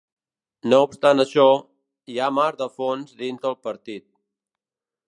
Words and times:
No 0.71 0.79
obstant 0.85 1.21
això, 1.23 1.45
hi 2.13 2.17
ha 2.17 2.31
mar 2.39 2.49
de 2.63 2.71
fons 2.79 3.15
dins 3.21 3.47
del 3.47 3.59
partit. 3.69 4.09